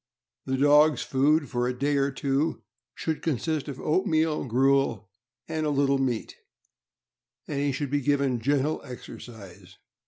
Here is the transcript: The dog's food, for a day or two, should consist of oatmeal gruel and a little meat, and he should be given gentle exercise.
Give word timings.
The 0.47 0.57
dog's 0.57 1.03
food, 1.03 1.47
for 1.47 1.67
a 1.67 1.77
day 1.77 1.95
or 1.97 2.09
two, 2.09 2.63
should 2.95 3.21
consist 3.21 3.67
of 3.67 3.79
oatmeal 3.79 4.45
gruel 4.45 5.11
and 5.47 5.63
a 5.63 5.69
little 5.69 5.99
meat, 5.99 6.37
and 7.47 7.59
he 7.59 7.71
should 7.71 7.91
be 7.91 8.01
given 8.01 8.39
gentle 8.39 8.81
exercise. 8.83 9.77